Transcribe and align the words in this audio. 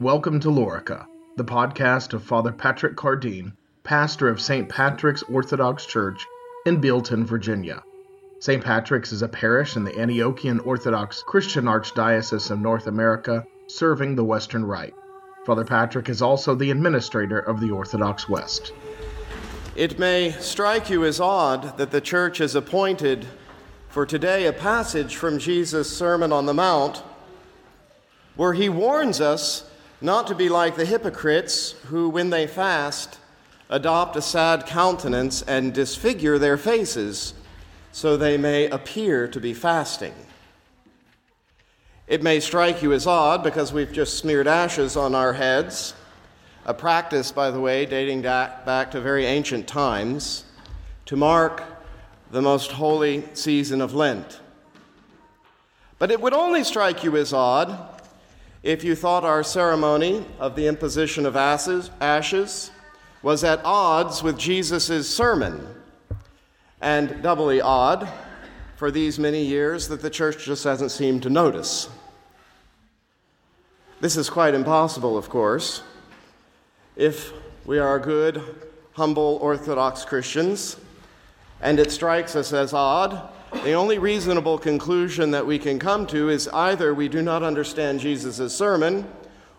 Welcome 0.00 0.38
to 0.40 0.48
Lorica, 0.48 1.06
the 1.36 1.44
podcast 1.44 2.12
of 2.12 2.22
Father 2.22 2.52
Patrick 2.52 2.94
Cardine, 2.94 3.52
pastor 3.82 4.28
of 4.28 4.40
St. 4.40 4.68
Patrick's 4.68 5.24
Orthodox 5.24 5.86
Church 5.86 6.24
in 6.66 6.80
Bealeton, 6.80 7.24
Virginia. 7.24 7.82
St. 8.38 8.62
Patrick's 8.62 9.10
is 9.10 9.22
a 9.22 9.28
parish 9.28 9.74
in 9.74 9.82
the 9.82 9.90
Antiochian 9.90 10.64
Orthodox 10.64 11.24
Christian 11.24 11.64
Archdiocese 11.64 12.52
of 12.52 12.60
North 12.60 12.86
America, 12.86 13.44
serving 13.66 14.14
the 14.14 14.22
Western 14.22 14.64
Rite. 14.64 14.94
Father 15.44 15.64
Patrick 15.64 16.08
is 16.08 16.22
also 16.22 16.54
the 16.54 16.70
administrator 16.70 17.40
of 17.40 17.58
the 17.58 17.72
Orthodox 17.72 18.28
West. 18.28 18.72
It 19.74 19.98
may 19.98 20.30
strike 20.38 20.88
you 20.90 21.04
as 21.04 21.18
odd 21.18 21.76
that 21.76 21.90
the 21.90 22.00
church 22.00 22.38
has 22.38 22.54
appointed 22.54 23.26
for 23.88 24.06
today 24.06 24.46
a 24.46 24.52
passage 24.52 25.16
from 25.16 25.40
Jesus' 25.40 25.90
Sermon 25.90 26.30
on 26.30 26.46
the 26.46 26.54
Mount 26.54 27.02
where 28.36 28.52
he 28.52 28.68
warns 28.68 29.20
us 29.20 29.67
not 30.00 30.26
to 30.28 30.34
be 30.34 30.48
like 30.48 30.76
the 30.76 30.84
hypocrites 30.84 31.72
who, 31.86 32.08
when 32.08 32.30
they 32.30 32.46
fast, 32.46 33.18
adopt 33.68 34.16
a 34.16 34.22
sad 34.22 34.66
countenance 34.66 35.42
and 35.42 35.74
disfigure 35.74 36.38
their 36.38 36.56
faces 36.56 37.34
so 37.92 38.16
they 38.16 38.36
may 38.36 38.68
appear 38.68 39.26
to 39.26 39.40
be 39.40 39.52
fasting. 39.52 40.14
It 42.06 42.22
may 42.22 42.40
strike 42.40 42.82
you 42.82 42.92
as 42.92 43.06
odd 43.06 43.42
because 43.42 43.72
we've 43.72 43.92
just 43.92 44.18
smeared 44.18 44.46
ashes 44.46 44.96
on 44.96 45.14
our 45.14 45.32
heads, 45.32 45.94
a 46.64 46.72
practice, 46.72 47.32
by 47.32 47.50
the 47.50 47.60
way, 47.60 47.84
dating 47.84 48.22
back 48.22 48.90
to 48.92 49.00
very 49.00 49.26
ancient 49.26 49.66
times, 49.66 50.44
to 51.06 51.16
mark 51.16 51.62
the 52.30 52.40
most 52.40 52.72
holy 52.72 53.24
season 53.34 53.80
of 53.80 53.94
Lent. 53.94 54.40
But 55.98 56.10
it 56.10 56.20
would 56.20 56.34
only 56.34 56.62
strike 56.62 57.02
you 57.02 57.16
as 57.16 57.32
odd 57.32 57.76
if 58.62 58.82
you 58.82 58.94
thought 58.94 59.24
our 59.24 59.42
ceremony 59.42 60.24
of 60.38 60.56
the 60.56 60.66
imposition 60.66 61.24
of 61.26 61.36
ashes, 61.36 62.70
was 63.22 63.44
at 63.44 63.60
odds 63.64 64.22
with 64.22 64.38
Jesus' 64.38 65.08
sermon, 65.08 65.66
and 66.80 67.22
doubly 67.22 67.60
odd 67.60 68.08
for 68.76 68.90
these 68.90 69.18
many 69.18 69.44
years 69.44 69.88
that 69.88 70.00
the 70.02 70.10
church 70.10 70.44
just 70.44 70.64
hasn't 70.64 70.90
seemed 70.90 71.22
to 71.22 71.30
notice. 71.30 71.88
This 74.00 74.16
is 74.16 74.30
quite 74.30 74.54
impossible, 74.54 75.18
of 75.18 75.28
course, 75.28 75.82
if 76.94 77.32
we 77.64 77.78
are 77.78 77.98
good, 77.98 78.42
humble 78.92 79.38
Orthodox 79.42 80.04
Christians, 80.04 80.76
and 81.60 81.80
it 81.80 81.90
strikes 81.90 82.36
us 82.36 82.52
as 82.52 82.72
odd 82.72 83.28
the 83.52 83.72
only 83.72 83.98
reasonable 83.98 84.58
conclusion 84.58 85.30
that 85.30 85.46
we 85.46 85.58
can 85.58 85.78
come 85.78 86.06
to 86.08 86.28
is 86.28 86.48
either 86.48 86.92
we 86.92 87.08
do 87.08 87.22
not 87.22 87.42
understand 87.42 88.00
Jesus' 88.00 88.54
sermon 88.54 89.06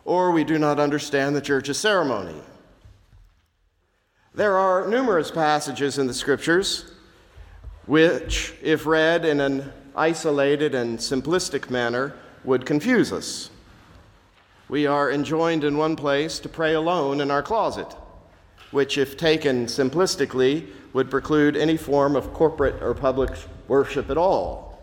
or 0.06 0.32
we 0.32 0.44
do 0.44 0.58
not 0.58 0.80
understand 0.80 1.36
the 1.36 1.42
church's 1.42 1.78
ceremony. 1.78 2.40
There 4.34 4.58
are 4.58 4.88
numerous 4.88 5.32
passages 5.32 5.98
in 5.98 6.08
the 6.08 6.14
scriptures 6.14 6.92
which, 7.88 8.54
if 8.62 8.86
read 8.86 9.26
in 9.26 9.40
an 9.40 9.72
isolated 9.96 10.76
and 10.76 11.00
simplistic 11.00 11.72
manner, 11.72 12.16
would 12.44 12.66
confuse 12.66 13.12
us. 13.12 13.50
We 14.70 14.86
are 14.86 15.12
enjoined 15.12 15.64
in 15.64 15.78
one 15.78 15.96
place 15.96 16.38
to 16.40 16.50
pray 16.50 16.76
alone 16.76 17.20
in 17.20 17.32
our 17.32 17.42
closet, 17.42 17.92
which, 18.70 19.00
if 19.00 19.18
taken 19.18 19.66
simplistically, 19.66 20.70
would 20.94 21.10
preclude 21.10 21.56
any 21.56 21.78
form 21.78 22.16
of 22.16 22.34
corporate 22.34 22.82
or 22.82 22.94
public 22.94 23.32
worship 23.68 24.10
at 24.10 24.18
all. 24.18 24.80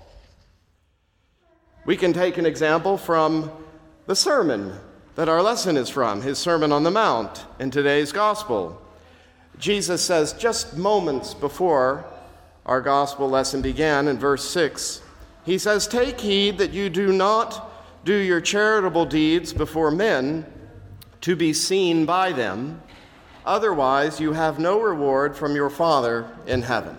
We 1.84 1.96
can 1.96 2.12
take 2.12 2.38
an 2.38 2.46
example 2.46 2.96
from 2.96 3.50
the 4.06 4.16
sermon 4.16 4.72
that 5.16 5.28
our 5.28 5.42
lesson 5.42 5.76
is 5.76 5.88
from, 5.88 6.22
his 6.22 6.38
Sermon 6.38 6.72
on 6.72 6.82
the 6.82 6.90
Mount 6.90 7.44
in 7.58 7.70
today's 7.70 8.12
gospel. 8.12 8.80
Jesus 9.58 10.02
says 10.02 10.32
just 10.34 10.76
moments 10.76 11.32
before 11.32 12.04
our 12.66 12.80
gospel 12.80 13.28
lesson 13.28 13.62
began 13.62 14.08
in 14.08 14.18
verse 14.18 14.48
6, 14.50 15.00
he 15.44 15.56
says, 15.58 15.86
Take 15.86 16.20
heed 16.20 16.58
that 16.58 16.72
you 16.72 16.90
do 16.90 17.12
not 17.12 17.72
do 18.04 18.14
your 18.14 18.40
charitable 18.40 19.06
deeds 19.06 19.52
before 19.52 19.90
men 19.90 20.44
to 21.22 21.34
be 21.34 21.52
seen 21.52 22.04
by 22.04 22.32
them, 22.32 22.82
otherwise, 23.46 24.20
you 24.20 24.32
have 24.32 24.58
no 24.58 24.80
reward 24.80 25.36
from 25.36 25.54
your 25.54 25.70
Father 25.70 26.28
in 26.46 26.62
heaven. 26.62 26.96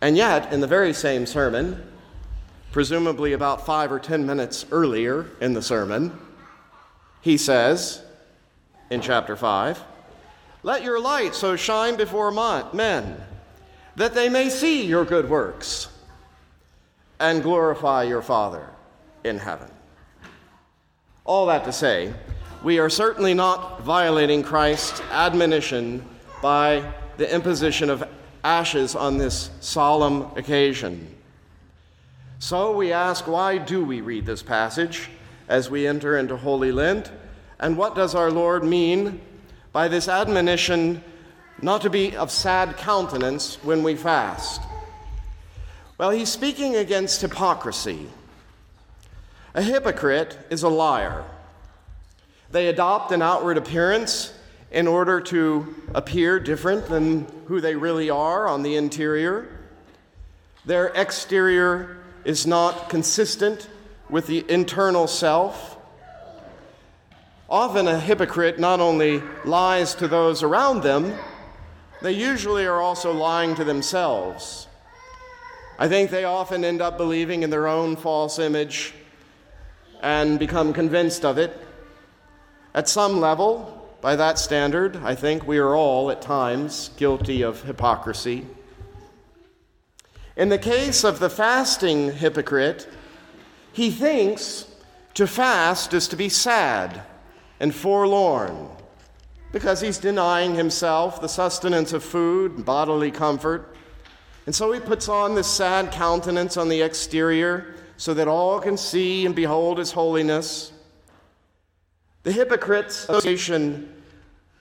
And 0.00 0.16
yet, 0.16 0.52
in 0.52 0.60
the 0.60 0.66
very 0.66 0.92
same 0.92 1.26
sermon, 1.26 1.84
presumably 2.72 3.32
about 3.32 3.66
five 3.66 3.92
or 3.92 3.98
ten 3.98 4.26
minutes 4.26 4.66
earlier 4.70 5.26
in 5.40 5.54
the 5.54 5.62
sermon, 5.62 6.18
he 7.20 7.36
says 7.36 8.02
in 8.90 9.00
chapter 9.00 9.36
5, 9.36 9.82
Let 10.62 10.82
your 10.82 11.00
light 11.00 11.34
so 11.34 11.56
shine 11.56 11.96
before 11.96 12.30
men 12.72 13.16
that 13.96 14.14
they 14.14 14.28
may 14.28 14.48
see 14.48 14.86
your 14.86 15.04
good 15.04 15.28
works 15.28 15.88
and 17.18 17.42
glorify 17.42 18.04
your 18.04 18.22
Father 18.22 18.68
in 19.24 19.38
heaven. 19.38 19.68
All 21.24 21.46
that 21.46 21.64
to 21.64 21.72
say, 21.72 22.14
we 22.62 22.78
are 22.78 22.90
certainly 22.90 23.34
not 23.34 23.82
violating 23.82 24.42
Christ's 24.42 25.00
admonition 25.12 26.04
by 26.42 26.92
the 27.16 27.32
imposition 27.32 27.88
of 27.88 28.08
ashes 28.42 28.94
on 28.96 29.18
this 29.18 29.50
solemn 29.60 30.22
occasion. 30.36 31.14
So 32.40 32.76
we 32.76 32.92
ask, 32.92 33.26
why 33.26 33.58
do 33.58 33.84
we 33.84 34.00
read 34.00 34.26
this 34.26 34.42
passage 34.42 35.08
as 35.48 35.70
we 35.70 35.86
enter 35.86 36.16
into 36.18 36.36
Holy 36.36 36.72
Lent? 36.72 37.10
And 37.60 37.76
what 37.76 37.94
does 37.94 38.14
our 38.14 38.30
Lord 38.30 38.64
mean 38.64 39.20
by 39.72 39.88
this 39.88 40.08
admonition 40.08 41.02
not 41.60 41.82
to 41.82 41.90
be 41.90 42.16
of 42.16 42.30
sad 42.30 42.76
countenance 42.76 43.56
when 43.64 43.82
we 43.82 43.96
fast? 43.96 44.62
Well, 45.96 46.10
he's 46.10 46.28
speaking 46.28 46.76
against 46.76 47.20
hypocrisy. 47.20 48.06
A 49.54 49.62
hypocrite 49.62 50.38
is 50.50 50.62
a 50.62 50.68
liar. 50.68 51.24
They 52.50 52.68
adopt 52.68 53.12
an 53.12 53.20
outward 53.20 53.58
appearance 53.58 54.32
in 54.70 54.86
order 54.86 55.20
to 55.20 55.74
appear 55.94 56.40
different 56.40 56.86
than 56.86 57.26
who 57.46 57.60
they 57.60 57.74
really 57.74 58.10
are 58.10 58.48
on 58.48 58.62
the 58.62 58.76
interior. 58.76 59.48
Their 60.64 60.88
exterior 60.88 61.98
is 62.24 62.46
not 62.46 62.88
consistent 62.88 63.68
with 64.10 64.26
the 64.26 64.44
internal 64.50 65.06
self. 65.06 65.76
Often, 67.50 67.88
a 67.88 67.98
hypocrite 67.98 68.58
not 68.58 68.80
only 68.80 69.22
lies 69.44 69.94
to 69.96 70.08
those 70.08 70.42
around 70.42 70.82
them, 70.82 71.14
they 72.02 72.12
usually 72.12 72.66
are 72.66 72.80
also 72.80 73.12
lying 73.12 73.54
to 73.56 73.64
themselves. 73.64 74.66
I 75.78 75.88
think 75.88 76.10
they 76.10 76.24
often 76.24 76.64
end 76.64 76.82
up 76.82 76.96
believing 76.96 77.42
in 77.42 77.50
their 77.50 77.66
own 77.66 77.96
false 77.96 78.38
image 78.38 78.94
and 80.02 80.38
become 80.38 80.72
convinced 80.72 81.24
of 81.24 81.38
it. 81.38 81.67
At 82.74 82.88
some 82.88 83.20
level, 83.20 83.88
by 84.00 84.16
that 84.16 84.38
standard, 84.38 84.96
I 84.98 85.14
think 85.14 85.46
we 85.46 85.58
are 85.58 85.74
all 85.74 86.10
at 86.10 86.22
times 86.22 86.90
guilty 86.96 87.42
of 87.42 87.62
hypocrisy. 87.62 88.46
In 90.36 90.50
the 90.50 90.58
case 90.58 91.02
of 91.02 91.18
the 91.18 91.30
fasting 91.30 92.12
hypocrite, 92.12 92.88
he 93.72 93.90
thinks 93.90 94.66
to 95.14 95.26
fast 95.26 95.94
is 95.94 96.06
to 96.08 96.16
be 96.16 96.28
sad 96.28 97.02
and 97.58 97.74
forlorn 97.74 98.68
because 99.50 99.80
he's 99.80 99.98
denying 99.98 100.54
himself 100.54 101.20
the 101.20 101.28
sustenance 101.28 101.92
of 101.92 102.04
food 102.04 102.52
and 102.52 102.64
bodily 102.64 103.10
comfort. 103.10 103.74
And 104.46 104.54
so 104.54 104.70
he 104.72 104.78
puts 104.78 105.08
on 105.08 105.34
this 105.34 105.48
sad 105.48 105.90
countenance 105.90 106.56
on 106.56 106.68
the 106.68 106.82
exterior 106.82 107.74
so 107.96 108.14
that 108.14 108.28
all 108.28 108.60
can 108.60 108.76
see 108.76 109.26
and 109.26 109.34
behold 109.34 109.78
his 109.78 109.92
holiness. 109.92 110.72
The 112.24 112.32
hypocrite's 112.32 113.04
association 113.04 113.92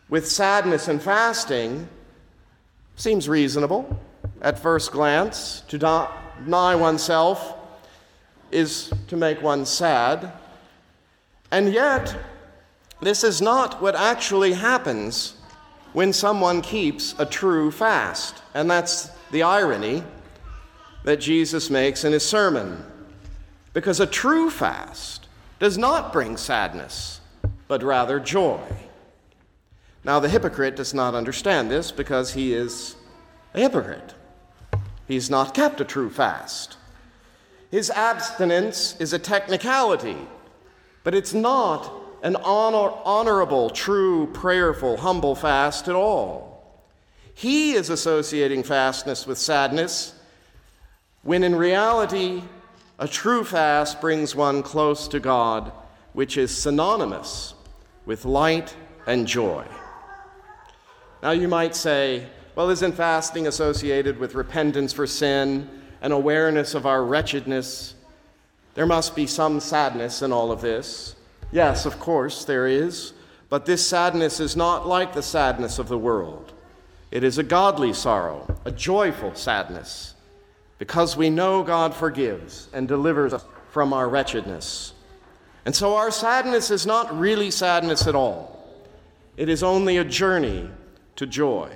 with 0.10 0.28
sadness 0.28 0.88
and 0.88 1.02
fasting 1.02 1.88
seems 2.96 3.28
reasonable 3.28 4.00
at 4.42 4.60
first 4.60 4.92
glance. 4.92 5.62
To 5.70 5.78
deny 5.78 6.76
oneself 6.76 7.56
is 8.52 8.92
to 9.08 9.18
make 9.18 9.42
one 9.42 9.66
sad. 9.66 10.32
And 11.52 11.74
yet, 11.74 12.16
this 13.02 13.24
is 13.24 13.42
not 13.42 13.82
what 13.82 13.96
actually 13.96 14.54
happens 14.54 15.36
when 15.94 16.14
someone 16.14 16.62
keeps 16.62 17.16
a 17.18 17.26
true 17.26 17.72
fast. 17.72 18.42
And 18.54 18.70
that's 18.70 19.10
the 19.32 19.44
irony 19.44 20.04
that 21.04 21.18
Jesus 21.18 21.70
makes 21.70 22.04
in 22.04 22.14
his 22.14 22.28
sermon. 22.28 22.86
Because 23.74 24.00
a 24.00 24.08
true 24.08 24.50
fast 24.50 25.28
does 25.60 25.78
not 25.78 26.14
bring 26.14 26.38
sadness 26.38 27.22
but 27.68 27.84
rather 27.84 28.20
joy. 28.20 28.62
Now, 30.04 30.20
the 30.20 30.30
hypocrite 30.30 30.76
does 30.76 30.94
not 30.94 31.16
understand 31.16 31.70
this 31.70 31.92
because 31.92 32.34
he 32.34 32.54
is 32.54 32.96
a 33.54 33.60
hypocrite. 33.60 34.14
He's 35.08 35.30
not 35.30 35.54
kept 35.54 35.82
a 35.82 35.86
true 35.86 36.10
fast. 36.10 36.78
His 37.72 37.90
abstinence 37.90 38.96
is 39.00 39.12
a 39.12 39.20
technicality, 39.20 40.18
but 41.04 41.14
it's 41.14 41.34
not 41.34 41.92
an 42.24 42.36
honor, 42.38 42.94
honorable, 43.04 43.70
true, 43.70 44.28
prayerful, 44.28 44.98
humble 44.98 45.36
fast 45.36 45.88
at 45.88 45.96
all. 45.96 46.82
He 47.34 47.74
is 47.74 47.90
associating 47.90 48.64
fastness 48.64 49.28
with 49.28 49.38
sadness, 49.38 50.14
when 51.24 51.44
in 51.44 51.56
reality, 51.56 52.44
a 52.98 53.08
true 53.08 53.44
fast 53.44 54.02
brings 54.02 54.36
one 54.36 54.64
close 54.64 55.08
to 55.10 55.20
God, 55.20 55.72
which 56.14 56.38
is 56.38 56.56
synonymous 56.56 57.54
with 58.08 58.26
light 58.26 58.76
and 59.06 59.28
joy. 59.28 59.66
Now, 61.22 61.32
you 61.32 61.48
might 61.48 61.76
say, 61.76 62.26
well, 62.56 62.70
isn't 62.70 62.94
fasting 62.94 63.46
associated 63.46 64.18
with 64.18 64.34
repentance 64.34 64.94
for 64.94 65.06
sin 65.06 65.70
and 66.02 66.14
awareness 66.14 66.74
of 66.74 66.86
our 66.86 67.04
wretchedness? 67.04 67.94
There 68.74 68.86
must 68.86 69.16
be 69.16 69.28
some 69.28 69.60
sadness 69.60 70.22
in 70.22 70.32
all 70.32 70.52
of 70.52 70.62
this. 70.62 71.16
Yes, 71.52 71.86
of 71.86 72.00
course, 72.00 72.46
there 72.46 72.66
is. 72.66 73.14
But 73.50 73.66
this 73.66 73.86
sadness 73.86 74.40
is 74.40 74.56
not 74.56 74.88
like 74.88 75.14
the 75.14 75.22
sadness 75.22 75.78
of 75.78 75.90
the 75.90 75.98
world. 75.98 76.54
It 77.12 77.24
is 77.24 77.38
a 77.38 77.44
godly 77.44 77.94
sorrow, 77.94 78.48
a 78.66 78.72
joyful 78.72 79.36
sadness, 79.36 80.14
because 80.78 81.18
we 81.18 81.30
know 81.30 81.64
God 81.64 81.94
forgives 81.94 82.70
and 82.74 82.88
delivers 82.88 83.34
us 83.34 83.46
from 83.70 83.94
our 83.94 84.08
wretchedness. 84.08 84.94
And 85.68 85.76
so 85.76 85.98
our 85.98 86.12
sadness 86.12 86.72
is 86.72 86.86
not 86.86 87.20
really 87.20 87.52
sadness 87.52 88.08
at 88.08 88.16
all, 88.16 88.66
it 89.36 89.50
is 89.50 89.64
only 89.64 89.98
a 89.98 90.06
journey 90.06 90.70
to 91.18 91.28
joy. 91.28 91.70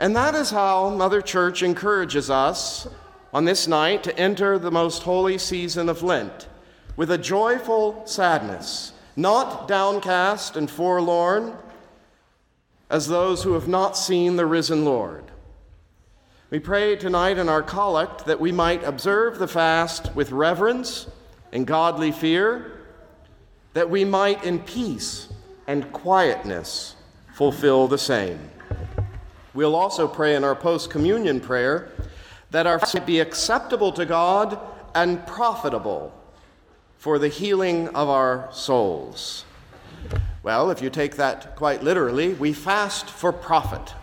And 0.00 0.16
that 0.16 0.34
is 0.34 0.50
how 0.50 0.90
Mother 0.90 1.22
Church 1.22 1.62
encourages 1.62 2.28
us 2.28 2.88
on 3.32 3.44
this 3.44 3.68
night 3.68 4.02
to 4.02 4.18
enter 4.18 4.58
the 4.58 4.72
most 4.72 5.04
holy 5.04 5.38
season 5.38 5.88
of 5.88 6.02
Lent 6.02 6.48
with 6.96 7.12
a 7.12 7.18
joyful 7.18 8.04
sadness, 8.04 8.92
not 9.14 9.68
downcast 9.68 10.56
and 10.56 10.68
forlorn 10.68 11.56
as 12.90 13.06
those 13.06 13.44
who 13.44 13.52
have 13.52 13.68
not 13.68 13.96
seen 13.96 14.34
the 14.34 14.44
risen 14.44 14.84
Lord. 14.84 15.22
We 16.50 16.58
pray 16.58 16.96
tonight 16.96 17.38
in 17.38 17.48
our 17.48 17.62
collect 17.62 18.26
that 18.26 18.40
we 18.40 18.50
might 18.50 18.82
observe 18.82 19.38
the 19.38 19.46
fast 19.46 20.16
with 20.16 20.32
reverence 20.32 21.06
and 21.52 21.66
godly 21.66 22.12
fear, 22.12 22.80
that 23.74 23.88
we 23.88 24.04
might 24.04 24.44
in 24.44 24.58
peace 24.60 25.28
and 25.66 25.92
quietness 25.92 26.96
fulfill 27.34 27.88
the 27.88 27.98
same. 27.98 28.38
We'll 29.54 29.76
also 29.76 30.06
pray 30.06 30.34
in 30.34 30.44
our 30.44 30.54
post 30.54 30.90
communion 30.90 31.40
prayer 31.40 31.90
that 32.50 32.66
our 32.66 32.78
fast 32.78 33.06
be 33.06 33.20
acceptable 33.20 33.92
to 33.92 34.06
God 34.06 34.58
and 34.94 35.26
profitable 35.26 36.12
for 36.98 37.18
the 37.18 37.28
healing 37.28 37.88
of 37.88 38.08
our 38.08 38.48
souls. 38.52 39.44
Well, 40.42 40.70
if 40.70 40.80
you 40.80 40.90
take 40.90 41.16
that 41.16 41.56
quite 41.56 41.82
literally, 41.82 42.34
we 42.34 42.52
fast 42.52 43.10
for 43.10 43.32
profit. 43.32 43.94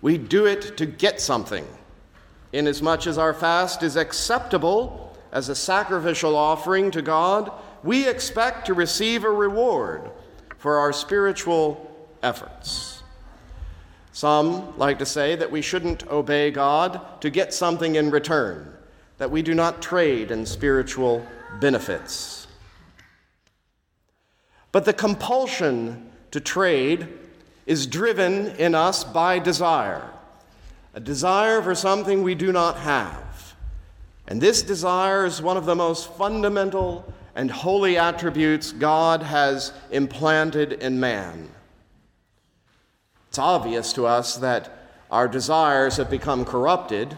We 0.00 0.18
do 0.18 0.46
it 0.46 0.76
to 0.78 0.86
get 0.86 1.20
something. 1.20 1.66
Inasmuch 2.52 3.06
as 3.06 3.18
our 3.18 3.34
fast 3.34 3.82
is 3.82 3.96
acceptable 3.96 5.01
as 5.32 5.48
a 5.48 5.54
sacrificial 5.54 6.36
offering 6.36 6.90
to 6.90 7.02
God, 7.02 7.50
we 7.82 8.06
expect 8.06 8.66
to 8.66 8.74
receive 8.74 9.24
a 9.24 9.30
reward 9.30 10.10
for 10.58 10.78
our 10.78 10.92
spiritual 10.92 11.90
efforts. 12.22 13.02
Some 14.12 14.76
like 14.78 14.98
to 14.98 15.06
say 15.06 15.34
that 15.36 15.50
we 15.50 15.62
shouldn't 15.62 16.06
obey 16.08 16.50
God 16.50 17.20
to 17.22 17.30
get 17.30 17.54
something 17.54 17.94
in 17.96 18.10
return, 18.10 18.72
that 19.16 19.30
we 19.30 19.40
do 19.40 19.54
not 19.54 19.80
trade 19.80 20.30
in 20.30 20.44
spiritual 20.44 21.26
benefits. 21.60 22.46
But 24.70 24.84
the 24.84 24.92
compulsion 24.92 26.10
to 26.30 26.40
trade 26.40 27.08
is 27.66 27.86
driven 27.86 28.48
in 28.56 28.74
us 28.74 29.02
by 29.02 29.38
desire, 29.38 30.10
a 30.94 31.00
desire 31.00 31.62
for 31.62 31.74
something 31.74 32.22
we 32.22 32.34
do 32.34 32.52
not 32.52 32.76
have. 32.78 33.31
And 34.32 34.40
this 34.40 34.62
desire 34.62 35.26
is 35.26 35.42
one 35.42 35.58
of 35.58 35.66
the 35.66 35.76
most 35.76 36.10
fundamental 36.14 37.04
and 37.34 37.50
holy 37.50 37.98
attributes 37.98 38.72
God 38.72 39.22
has 39.22 39.74
implanted 39.90 40.72
in 40.72 40.98
man. 40.98 41.50
It's 43.28 43.38
obvious 43.38 43.92
to 43.92 44.06
us 44.06 44.38
that 44.38 44.70
our 45.10 45.28
desires 45.28 45.98
have 45.98 46.08
become 46.08 46.46
corrupted, 46.46 47.14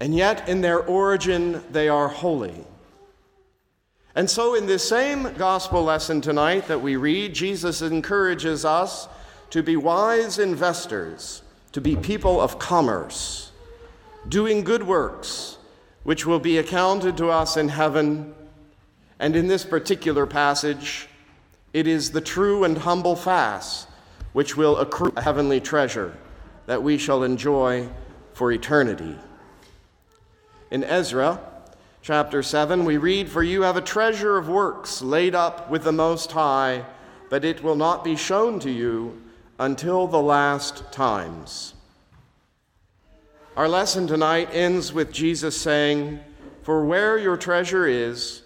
and 0.00 0.12
yet 0.12 0.48
in 0.48 0.60
their 0.60 0.80
origin 0.80 1.62
they 1.70 1.88
are 1.88 2.08
holy. 2.08 2.64
And 4.16 4.28
so, 4.28 4.56
in 4.56 4.66
this 4.66 4.88
same 4.88 5.34
gospel 5.34 5.84
lesson 5.84 6.20
tonight 6.20 6.66
that 6.66 6.82
we 6.82 6.96
read, 6.96 7.32
Jesus 7.32 7.80
encourages 7.80 8.64
us 8.64 9.06
to 9.50 9.62
be 9.62 9.76
wise 9.76 10.40
investors, 10.40 11.42
to 11.70 11.80
be 11.80 11.94
people 11.94 12.40
of 12.40 12.58
commerce, 12.58 13.52
doing 14.28 14.64
good 14.64 14.82
works, 14.82 15.58
which 16.04 16.24
will 16.24 16.38
be 16.38 16.58
accounted 16.58 17.16
to 17.16 17.28
us 17.28 17.56
in 17.56 17.68
heaven. 17.68 18.34
And 19.18 19.34
in 19.34 19.48
this 19.48 19.64
particular 19.64 20.26
passage, 20.26 21.08
it 21.72 21.86
is 21.86 22.12
the 22.12 22.20
true 22.20 22.62
and 22.62 22.78
humble 22.78 23.16
fast 23.16 23.88
which 24.34 24.56
will 24.56 24.76
accrue 24.76 25.12
a 25.16 25.22
heavenly 25.22 25.60
treasure 25.60 26.14
that 26.66 26.82
we 26.82 26.98
shall 26.98 27.22
enjoy 27.22 27.88
for 28.34 28.52
eternity. 28.52 29.16
In 30.70 30.82
Ezra, 30.82 31.40
chapter 32.02 32.42
7, 32.42 32.84
we 32.84 32.96
read, 32.96 33.28
For 33.28 33.42
you 33.42 33.62
have 33.62 33.76
a 33.76 33.80
treasure 33.80 34.36
of 34.36 34.48
works 34.48 35.00
laid 35.00 35.34
up 35.34 35.70
with 35.70 35.84
the 35.84 35.92
Most 35.92 36.32
High, 36.32 36.84
but 37.30 37.44
it 37.44 37.62
will 37.62 37.76
not 37.76 38.02
be 38.02 38.16
shown 38.16 38.58
to 38.60 38.70
you 38.70 39.22
until 39.58 40.08
the 40.08 40.20
last 40.20 40.90
times. 40.90 41.74
Our 43.56 43.68
lesson 43.68 44.08
tonight 44.08 44.48
ends 44.50 44.92
with 44.92 45.12
Jesus 45.12 45.56
saying, 45.56 46.18
For 46.64 46.84
where 46.84 47.16
your 47.16 47.36
treasure 47.36 47.86
is, 47.86 48.42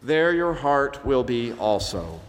there 0.00 0.32
your 0.32 0.54
heart 0.54 1.04
will 1.04 1.24
be 1.24 1.52
also. 1.54 2.20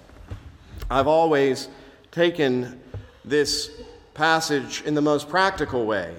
I've 0.89 1.05
always 1.05 1.67
taken 2.11 2.81
this 3.23 3.69
passage 4.15 4.81
in 4.81 4.95
the 4.95 5.01
most 5.01 5.29
practical 5.29 5.85
way. 5.85 6.15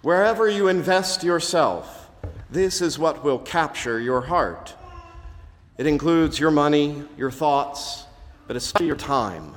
Wherever 0.00 0.48
you 0.48 0.68
invest 0.68 1.22
yourself, 1.22 2.08
this 2.50 2.80
is 2.80 2.98
what 2.98 3.22
will 3.22 3.40
capture 3.40 4.00
your 4.00 4.22
heart. 4.22 4.74
It 5.76 5.86
includes 5.86 6.40
your 6.40 6.50
money, 6.50 7.02
your 7.18 7.30
thoughts, 7.30 8.06
but 8.46 8.56
especially 8.56 8.86
your 8.86 8.96
time. 8.96 9.56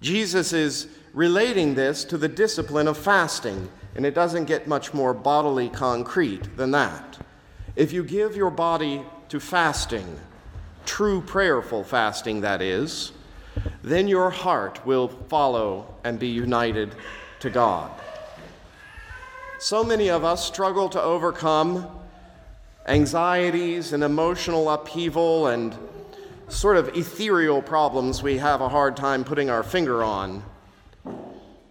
Jesus 0.00 0.52
is 0.52 0.86
relating 1.12 1.74
this 1.74 2.04
to 2.04 2.16
the 2.16 2.28
discipline 2.28 2.88
of 2.88 2.96
fasting, 2.96 3.68
and 3.94 4.06
it 4.06 4.14
doesn't 4.14 4.44
get 4.44 4.68
much 4.68 4.94
more 4.94 5.12
bodily 5.12 5.68
concrete 5.68 6.56
than 6.56 6.70
that. 6.70 7.18
If 7.76 7.92
you 7.92 8.04
give 8.04 8.36
your 8.36 8.50
body 8.50 9.02
to 9.28 9.40
fasting, 9.40 10.18
true 10.86 11.20
prayerful 11.20 11.84
fasting, 11.84 12.40
that 12.42 12.62
is, 12.62 13.12
then 13.82 14.08
your 14.08 14.30
heart 14.30 14.84
will 14.86 15.08
follow 15.08 15.94
and 16.04 16.18
be 16.18 16.28
united 16.28 16.94
to 17.40 17.50
God. 17.50 17.90
So 19.58 19.84
many 19.84 20.08
of 20.08 20.24
us 20.24 20.46
struggle 20.46 20.88
to 20.90 21.02
overcome 21.02 21.86
anxieties 22.86 23.92
and 23.92 24.02
emotional 24.02 24.70
upheaval 24.70 25.48
and 25.48 25.76
sort 26.48 26.76
of 26.76 26.96
ethereal 26.96 27.62
problems 27.62 28.22
we 28.22 28.38
have 28.38 28.60
a 28.60 28.68
hard 28.68 28.96
time 28.96 29.22
putting 29.22 29.50
our 29.50 29.62
finger 29.62 30.02
on, 30.02 30.42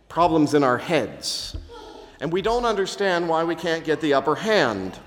problems 0.10 0.54
in 0.54 0.64
our 0.64 0.78
heads. 0.78 1.56
And 2.20 2.34
we 2.34 2.42
don't 2.42 2.66
understand 2.66 3.30
why 3.30 3.44
we 3.46 3.56
can't 3.56 3.86
get 3.86 4.02
the 4.02 4.14
upper 4.14 4.36
hand. 4.36 5.00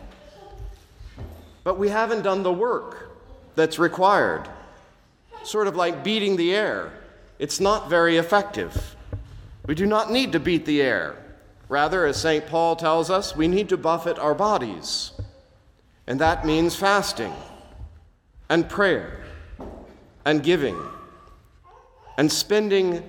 But 1.64 1.78
we 1.78 1.90
haven't 1.90 2.22
done 2.22 2.42
the 2.42 2.52
work 2.52 3.10
that's 3.54 3.78
required. 3.78 4.48
Sort 5.42 5.66
of 5.66 5.76
like 5.76 6.02
beating 6.02 6.36
the 6.36 6.54
air. 6.54 6.92
It's 7.38 7.60
not 7.60 7.90
very 7.90 8.16
effective. 8.16 8.96
We 9.66 9.74
do 9.74 9.86
not 9.86 10.10
need 10.10 10.32
to 10.32 10.40
beat 10.40 10.64
the 10.64 10.80
air. 10.80 11.16
Rather, 11.68 12.06
as 12.06 12.16
St. 12.16 12.46
Paul 12.46 12.76
tells 12.76 13.10
us, 13.10 13.36
we 13.36 13.48
need 13.48 13.68
to 13.70 13.76
buffet 13.76 14.18
our 14.18 14.34
bodies. 14.34 15.12
And 16.06 16.20
that 16.20 16.44
means 16.44 16.76
fasting 16.76 17.32
and 18.48 18.68
prayer 18.68 19.24
and 20.24 20.42
giving 20.42 20.78
and 22.18 22.30
spending 22.30 23.02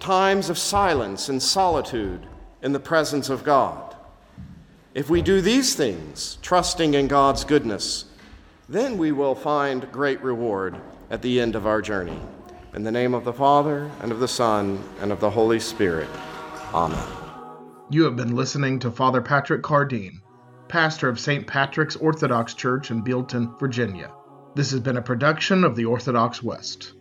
times 0.00 0.50
of 0.50 0.58
silence 0.58 1.28
and 1.28 1.42
solitude 1.42 2.26
in 2.62 2.72
the 2.72 2.80
presence 2.80 3.28
of 3.28 3.44
God. 3.44 3.94
If 4.94 5.10
we 5.10 5.22
do 5.22 5.40
these 5.40 5.74
things, 5.74 6.38
trusting 6.42 6.94
in 6.94 7.06
God's 7.06 7.44
goodness, 7.44 8.06
then 8.68 8.98
we 8.98 9.12
will 9.12 9.34
find 9.34 9.90
great 9.92 10.20
reward 10.22 10.76
at 11.10 11.22
the 11.22 11.40
end 11.40 11.54
of 11.54 11.66
our 11.66 11.82
journey. 11.82 12.18
In 12.74 12.82
the 12.82 12.90
name 12.90 13.14
of 13.14 13.24
the 13.24 13.32
Father, 13.32 13.90
and 14.00 14.10
of 14.10 14.20
the 14.20 14.28
Son, 14.28 14.82
and 15.00 15.12
of 15.12 15.20
the 15.20 15.30
Holy 15.30 15.60
Spirit. 15.60 16.08
Amen. 16.74 17.06
You 17.90 18.04
have 18.04 18.16
been 18.16 18.34
listening 18.34 18.80
to 18.80 18.90
Father 18.90 19.22
Patrick 19.22 19.62
Cardine, 19.62 20.20
pastor 20.68 21.08
of 21.08 21.20
St. 21.20 21.46
Patrick's 21.46 21.96
Orthodox 21.96 22.54
Church 22.54 22.90
in 22.90 23.04
Bealeton, 23.04 23.58
Virginia. 23.60 24.10
This 24.56 24.72
has 24.72 24.80
been 24.80 24.96
a 24.96 25.02
production 25.02 25.62
of 25.62 25.76
the 25.76 25.84
Orthodox 25.84 26.42
West. 26.42 26.94